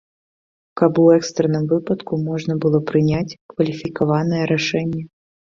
[0.79, 5.03] Каб у экстранным выпадку можна было прыняць кваліфікаванае рашэнне.